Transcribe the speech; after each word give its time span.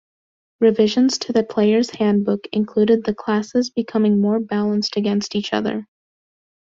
Revisions 0.61 1.19
to 1.19 1.31
the 1.33 1.43
"Player's 1.43 1.91
Handbook" 1.91 2.47
included 2.51 3.03
the 3.03 3.13
classes 3.13 3.69
becoming 3.69 4.19
more 4.19 4.39
balanced 4.39 4.97
against 4.97 5.35
each 5.35 5.53
other. 5.53 5.85